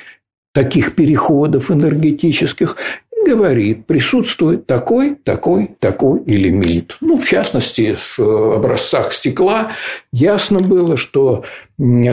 [0.53, 2.77] таких переходов энергетических
[3.25, 6.97] говорит, присутствует такой, такой, такой элемент.
[7.01, 8.19] Ну, в частности, в
[8.55, 9.71] образцах стекла
[10.11, 11.43] ясно было, что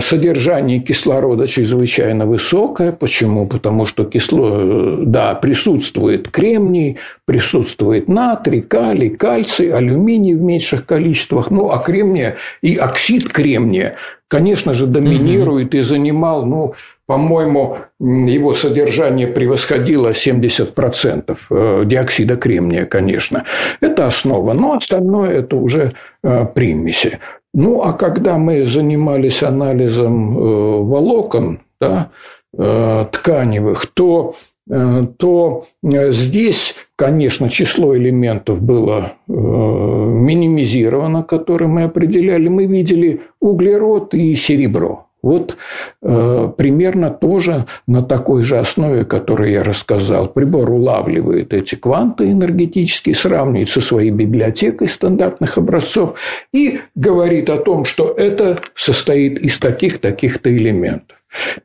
[0.01, 2.93] содержание кислорода чрезвычайно высокое.
[2.93, 3.47] Почему?
[3.47, 11.51] Потому что кисло, да, присутствует кремний, присутствует натрий, калий, кальций, алюминий в меньших количествах.
[11.51, 13.97] Ну, а кремния и оксид кремния
[14.33, 16.75] конечно же, доминирует и занимал, ну,
[17.07, 23.45] по-моему, его содержание превосходило 70% э, диоксида кремния, конечно.
[23.81, 25.93] Это основа, но остальное это уже
[26.23, 27.19] э, примеси.
[27.53, 32.11] Ну, а когда мы занимались анализом э, волокон, да,
[32.55, 34.35] тканевых, то
[35.19, 42.49] то здесь, конечно, число элементов было минимизировано, которые мы определяли.
[42.49, 45.07] Мы видели углерод и серебро.
[45.23, 45.57] Вот
[46.03, 50.29] э, примерно тоже на такой же основе, которую я рассказал.
[50.29, 56.19] Прибор улавливает эти кванты энергетические, сравнивает со своей библиотекой стандартных образцов
[56.53, 61.19] и говорит о том, что это состоит из таких-таких-то элементов.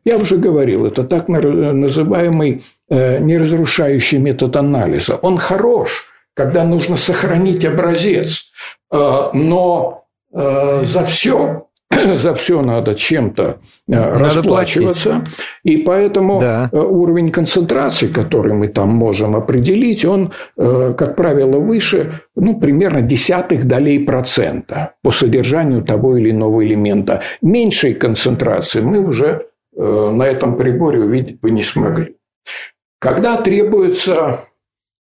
[0.05, 5.15] Я уже говорил, это так называемый э, неразрушающий метод анализа.
[5.17, 8.51] Он хорош, когда нужно сохранить образец,
[8.91, 11.66] э, но э, за все
[12.15, 13.55] за все надо чем-то э,
[13.87, 15.09] надо расплачиваться.
[15.09, 15.37] Платить.
[15.63, 16.69] И поэтому да.
[16.71, 23.01] Э, уровень концентрации, который мы там можем определить, он, э, как правило, выше ну, примерно
[23.01, 27.21] десятых долей процента по содержанию того или иного элемента.
[27.41, 32.15] Меньшей концентрации мы уже на этом приборе увидеть бы не смогли.
[32.99, 34.45] Когда требуется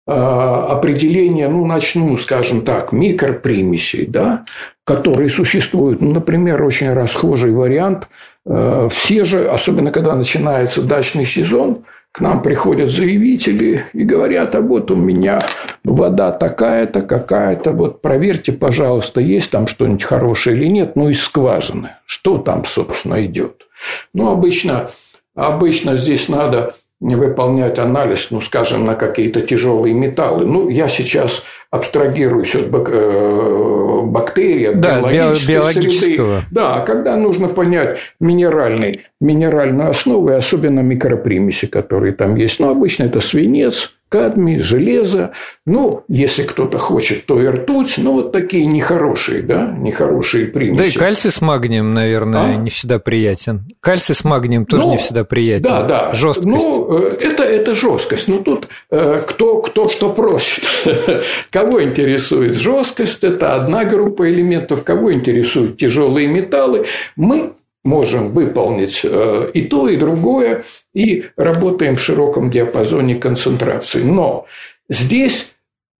[0.06, 4.46] определение, ну, начну, скажем так, микропримесей, да,
[4.84, 6.00] которые существуют.
[6.00, 8.08] Ну, например, очень расхожий вариант.
[8.46, 14.60] Э, все же, особенно когда начинается дачный сезон, к нам приходят заявители и говорят, а
[14.60, 15.40] вот у меня
[15.82, 21.96] вода такая-то, какая-то, вот проверьте, пожалуйста, есть там что-нибудь хорошее или нет, ну, из скважины.
[22.06, 23.66] Что там, собственно, идет?
[24.12, 24.88] Ну, обычно,
[25.34, 30.46] обычно здесь надо выполнять анализ, ну, скажем, на какие-то тяжелые металлы.
[30.46, 31.42] Ну, я сейчас
[31.74, 36.22] абстрагируюсь от э, бактерий, от да, биологической среды.
[36.52, 42.60] Да, когда нужно понять минеральный, минеральную основу, и особенно микропримеси, которые там есть.
[42.60, 45.32] Но обычно это свинец, кадмий, железо,
[45.66, 50.78] ну, если кто-то хочет, то и ртуть, ну, вот такие нехорошие, да, нехорошие примеси.
[50.78, 52.54] Да и кальций с магнием, наверное, а?
[52.54, 53.66] не всегда приятен.
[53.80, 55.68] Кальций с магнием тоже ну, не всегда приятен.
[55.68, 56.14] Да, да.
[56.14, 56.46] Жесткость.
[56.46, 58.28] Ну, э, это, это жесткость.
[58.28, 60.62] Ну, тут э, кто, кто что просит.
[61.50, 66.86] Кого интересует жесткость, это одна группа элементов, кого интересуют тяжелые металлы.
[67.16, 67.54] Мы
[67.84, 70.64] можем выполнить э, и то, и другое,
[70.94, 74.02] и работаем в широком диапазоне концентрации.
[74.02, 74.46] Но
[74.88, 75.52] здесь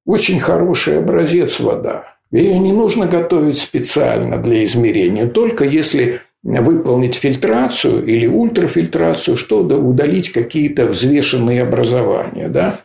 [0.07, 2.16] очень хороший образец вода.
[2.30, 10.30] Ее не нужно готовить специально для измерения, только если выполнить фильтрацию или ультрафильтрацию, чтобы удалить
[10.30, 12.49] какие-то взвешенные образования.
[12.49, 12.80] Да?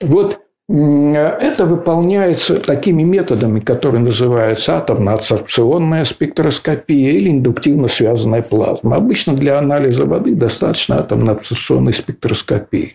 [0.00, 8.96] Вот это выполняется такими методами, которые называются атомно-адсорбционная спектроскопия или индуктивно связанная плазма.
[8.96, 12.94] Обычно для анализа воды достаточно атомно-адсорбционной спектроскопии.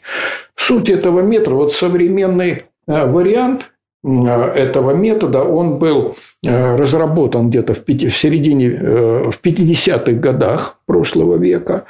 [0.56, 3.70] Суть этого метода, вот современный э, вариант
[4.04, 11.86] э, этого метода, он был э, разработан где-то в середине, в 50-х годах прошлого века.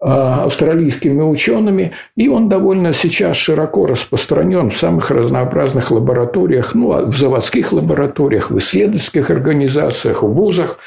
[0.00, 7.02] А, австралийскими учеными, и он довольно сейчас широко распространен в самых разнообразных лабораториях, ну, а
[7.02, 10.78] в заводских лабораториях, в исследовательских организациях, в вузах.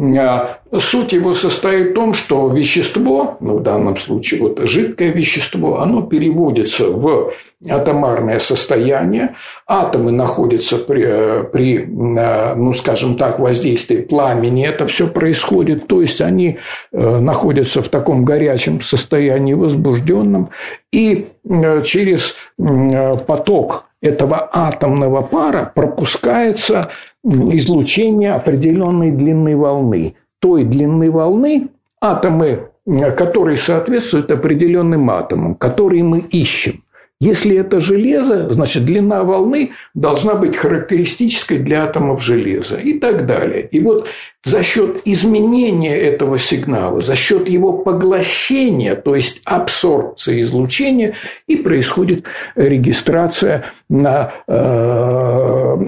[0.00, 5.80] А, суть его состоит в том, что вещество, ну, в данном случае вот жидкое вещество,
[5.80, 7.32] оно переводится в
[7.68, 9.34] атомарное состояние,
[9.66, 16.58] атомы находятся при, при, ну, скажем так, воздействии пламени, это все происходит, то есть они
[16.90, 20.48] э, находятся в таком горячем состоянии, возбужденном,
[20.90, 26.90] и э, через поток этого атомного пара пропускается
[27.24, 30.14] излучение определенной длины волны.
[30.40, 31.68] Той длины волны
[32.00, 32.68] атомы,
[33.16, 36.81] которые соответствуют определенным атомам, которые мы ищем.
[37.22, 43.64] Если это железо, значит длина волны должна быть характеристической для атомов железа и так далее.
[43.70, 44.08] И вот
[44.42, 51.14] за счет изменения этого сигнала, за счет его поглощения, то есть абсорбции излучения,
[51.46, 52.24] и происходит
[52.56, 54.54] регистрация на э,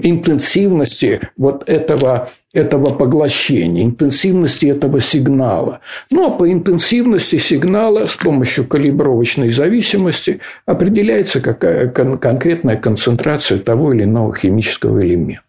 [0.03, 5.81] интенсивности вот этого, этого поглощения, интенсивности этого сигнала.
[6.09, 13.93] Ну, а по интенсивности сигнала с помощью калибровочной зависимости определяется какая кон- конкретная концентрация того
[13.93, 15.43] или иного химического элемента.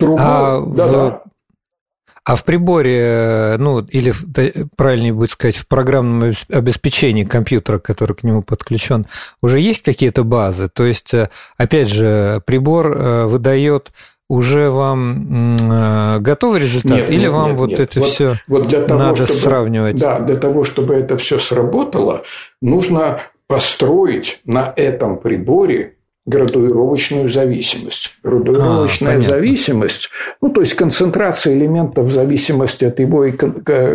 [0.00, 0.92] Другой, а да, в...
[0.92, 1.22] да.
[2.24, 4.12] А в приборе, ну, или
[4.76, 9.06] правильнее будет сказать, в программном обеспечении компьютера, который к нему подключен,
[9.40, 10.68] уже есть какие-то базы?
[10.68, 13.92] То есть, э, опять же, прибор э, выдает
[14.28, 17.80] уже вам э, готовый результат, нет, или нет, вам нет, вот нет.
[17.80, 19.96] это вот, все вот для того, надо чтобы, сравнивать?
[19.96, 22.24] Да, для того, чтобы это все сработало,
[22.60, 25.94] нужно построить на этом приборе
[26.28, 28.14] градуировочную зависимость.
[28.22, 30.10] Градуировочная а, зависимость,
[30.42, 33.24] ну, то есть концентрация элементов в зависимости от его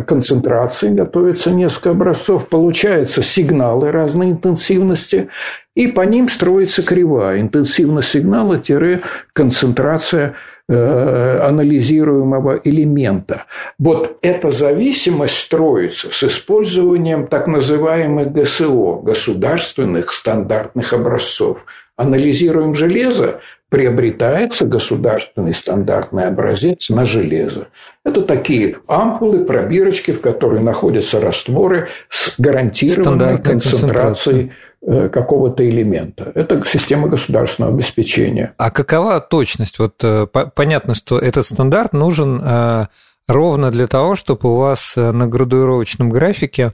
[0.05, 5.29] концентрации, готовится несколько образцов, получаются сигналы разной интенсивности,
[5.75, 7.39] и по ним строится кривая.
[7.39, 10.34] Интенсивность сигнала-концентрация
[10.67, 13.45] э, анализируемого элемента.
[13.77, 21.63] Вот эта зависимость строится с использованием так называемых ГСО, государственных стандартных образцов–
[21.95, 23.39] анализируем железо,
[23.69, 27.69] приобретается государственный стандартный образец на железо.
[28.05, 36.31] Это такие ампулы, пробирочки, в которые находятся растворы с гарантированной концентрацией э, какого-то элемента.
[36.35, 38.53] Это система государственного обеспечения.
[38.57, 39.79] А какова точность?
[39.79, 42.85] Вот э, понятно, что этот стандарт нужен э,
[43.27, 46.73] ровно для того, чтобы у вас на градуировочном графике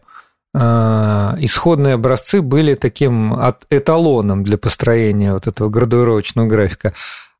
[0.56, 3.36] исходные образцы были таким
[3.70, 6.94] эталоном для построения вот этого градуировочного графика.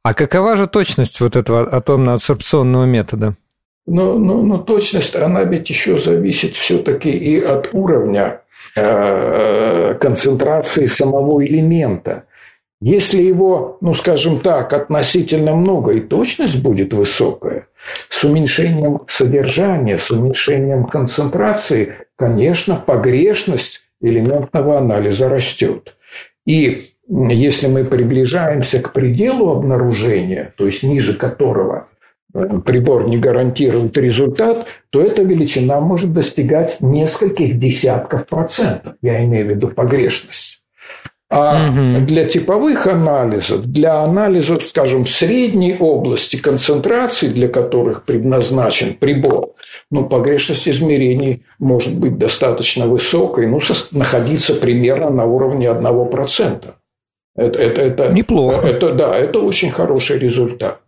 [0.04, 3.36] А какова же точность вот этого атомно-адсорбционного метода?
[3.86, 8.42] Ну, ну, ну, точность, она ведь еще зависит все-таки и от уровня
[8.76, 12.26] э, концентрации самого элемента.
[12.82, 17.68] Если его, ну скажем так, относительно много и точность будет высокая,
[18.08, 25.96] с уменьшением содержания, с уменьшением концентрации, конечно, погрешность элементного анализа растет.
[26.46, 31.88] И если мы приближаемся к пределу обнаружения, то есть ниже которого
[32.34, 38.96] э, прибор не гарантирует результат, то эта величина может достигать нескольких десятков процентов.
[39.02, 40.62] Я имею в виду погрешность.
[41.32, 42.06] А угу.
[42.06, 49.54] для типовых анализов, для анализов, скажем, в средней области концентрации, для которых предназначен прибор,
[49.92, 53.60] но погрешность измерений может быть достаточно высокой, ну,
[53.92, 56.74] находиться примерно на уровне 1%.
[57.36, 58.68] Это, это, это, Неплохо.
[58.68, 60.82] Это, да, это очень хороший результат.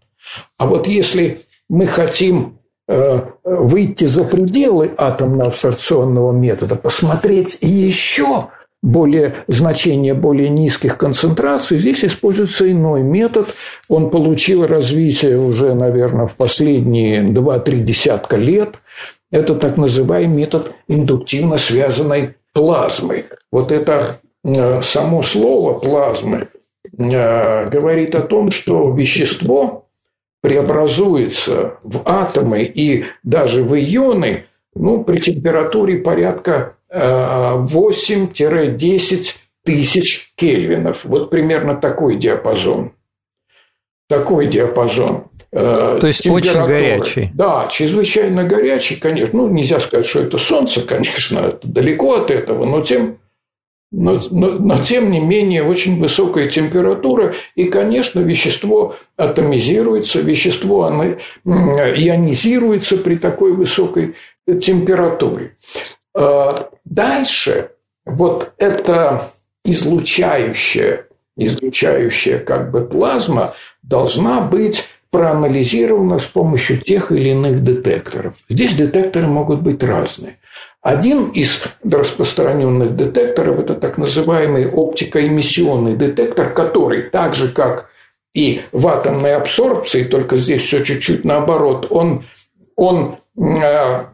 [0.57, 8.49] А вот если мы хотим э, выйти за пределы атомно-абсорбционного метода, посмотреть еще
[8.81, 13.53] более, значение более низких концентраций, здесь используется иной метод.
[13.89, 18.79] Он получил развитие уже, наверное, в последние 2-3 десятка лет.
[19.31, 23.25] Это так называемый метод индуктивно связанной плазмы.
[23.51, 26.49] Вот это э, само слово плазмы
[26.97, 29.87] э, говорит о том, что вещество
[30.41, 41.05] преобразуется в атомы и даже в ионы ну, при температуре порядка 8-10 тысяч кельвинов.
[41.05, 42.91] Вот примерно такой диапазон.
[44.09, 45.31] Такой диапазон.
[45.53, 47.29] Э, То есть очень горячий.
[47.33, 49.39] Да, чрезвычайно горячий, конечно.
[49.39, 53.19] Ну, нельзя сказать, что это солнце, конечно, это далеко от этого, но тем,
[53.91, 61.17] но, но, но тем не менее очень высокая температура, и, конечно, вещество атомизируется, вещество оно
[61.45, 64.15] ионизируется при такой высокой
[64.61, 65.57] температуре.
[66.13, 67.71] А, дальше
[68.05, 69.29] вот эта
[69.63, 71.07] излучающая,
[71.37, 73.53] излучающая как бы плазма
[73.83, 78.35] должна быть проанализирована с помощью тех или иных детекторов.
[78.49, 80.37] Здесь детекторы могут быть разные.
[80.81, 87.91] Один из распространенных детекторов– это так называемый оптикоэмиссионный детектор, который так же, как
[88.33, 92.23] и в атомной абсорбции, только здесь все чуть-чуть наоборот, он,
[92.75, 94.09] он а,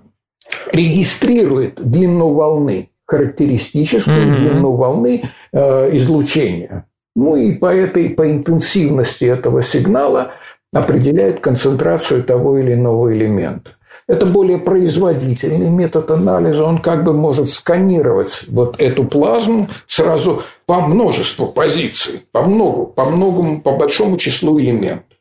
[0.72, 4.38] регистрирует длину волны, характеристическую mm-hmm.
[4.38, 6.86] длину волны э, излучения.
[7.15, 10.34] Ну и по этой, по интенсивности этого сигнала
[10.74, 13.72] определяет концентрацию того или иного элемента.
[14.07, 16.63] Это более производительный метод анализа.
[16.63, 23.05] Он как бы может сканировать вот эту плазму сразу по множеству позиций, по многу, по
[23.05, 25.18] многому, по большому числу элементов.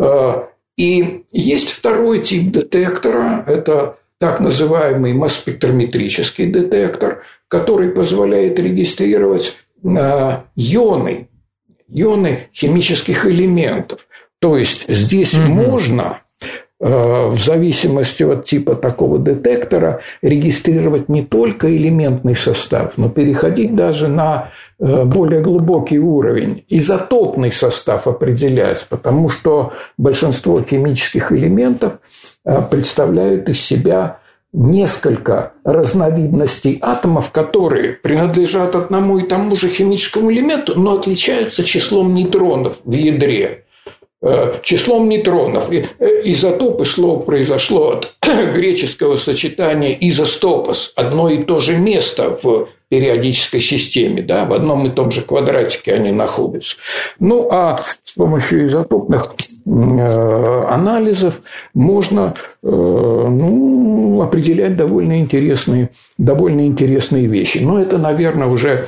[0.00, 0.44] Э,
[0.76, 3.42] и есть второй тип детектора.
[3.46, 11.28] Это так называемый масс-спектрометрический детектор, который позволяет регистрировать а, ионы,
[11.88, 14.06] ионы химических элементов.
[14.38, 15.48] То есть здесь угу.
[15.48, 16.20] можно
[16.82, 24.50] в зависимости от типа такого детектора регистрировать не только элементный состав, но переходить даже на
[24.80, 26.64] э, более глубокий уровень.
[26.68, 31.94] Изотопный состав определять, потому что большинство химических элементов
[32.44, 34.18] э, представляют из себя
[34.52, 42.78] несколько разновидностей атомов, которые принадлежат одному и тому же химическому элементу, но отличаются числом нейтронов
[42.84, 43.61] в ядре.
[44.24, 45.72] Э, числом нейтронов.
[45.72, 53.60] Э, изотопы слово произошло от греческого сочетания изостопос, одно и то же место в периодической
[53.60, 56.76] системе, да, в одном и том же квадратике они находятся.
[57.18, 59.24] Ну, а с помощью изотопных
[59.66, 61.40] э, анализов
[61.74, 67.58] можно ну, определять довольно интересные, довольно интересные вещи.
[67.58, 68.86] Но это, наверное, уже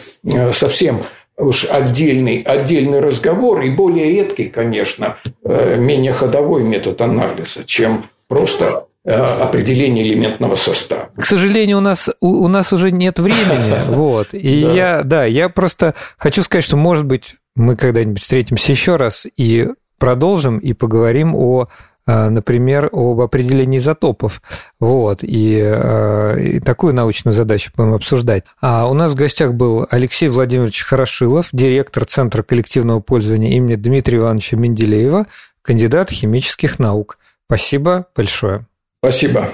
[0.52, 1.00] совсем
[1.36, 8.86] уж отдельный, отдельный разговор и более редкий, конечно, э, менее ходовой метод анализа, чем просто
[9.04, 11.10] э, определение элементного состава.
[11.16, 14.72] К сожалению, у нас, у, у нас уже нет времени, вот, и да.
[14.72, 19.68] я, да, я просто хочу сказать, что, может быть, мы когда-нибудь встретимся еще раз и
[19.98, 21.68] продолжим и поговорим о
[22.06, 24.42] например, об определении изотопов.
[24.78, 28.44] Вот, и, э, и такую научную задачу будем обсуждать.
[28.60, 34.18] А у нас в гостях был Алексей Владимирович Хорошилов, директор Центра коллективного пользования имени Дмитрия
[34.18, 35.26] Ивановича Менделеева,
[35.62, 37.18] кандидат химических наук.
[37.46, 38.66] Спасибо большое.
[39.02, 39.50] Спасибо.